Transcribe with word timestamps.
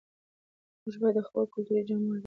موږ 0.81 0.95
باید 1.01 1.15
د 1.17 1.19
خپلو 1.27 1.51
کلتوري 1.53 1.81
جامو 1.87 2.01
ارزښت 2.05 2.11
وپېژنو. 2.11 2.19